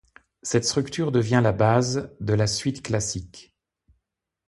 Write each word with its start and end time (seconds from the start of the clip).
Cette 0.41 0.65
structure 0.65 1.11
devient 1.11 1.41
la 1.43 1.51
base 1.51 2.11
de 2.21 2.33
la 2.33 2.47
suite 2.47 2.81
classique. 2.81 3.53